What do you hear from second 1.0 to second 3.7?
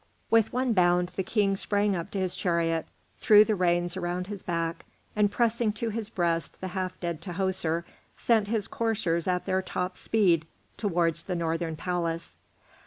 the King sprang on to his chariot, threw the